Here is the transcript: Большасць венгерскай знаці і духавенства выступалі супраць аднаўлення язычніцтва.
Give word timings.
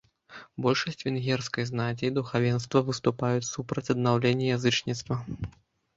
Большасць 0.65 1.03
венгерскай 1.07 1.67
знаці 1.71 2.03
і 2.09 2.11
духавенства 2.17 2.83
выступалі 2.89 3.47
супраць 3.53 3.87
аднаўлення 3.97 4.45
язычніцтва. 4.57 5.15